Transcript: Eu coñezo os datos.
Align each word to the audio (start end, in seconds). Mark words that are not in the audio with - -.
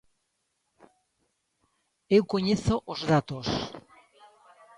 Eu 2.15 2.23
coñezo 2.33 2.75
os 2.93 2.99
datos. 3.11 3.47